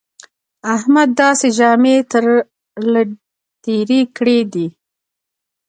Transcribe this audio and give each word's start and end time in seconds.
احمد 0.75 1.09
داسې 1.21 1.47
ژامې 1.57 1.95
تر 2.11 2.23
له 2.91 3.01
تېرې 3.63 4.01
کړې 4.17 4.39
دي 4.53 4.67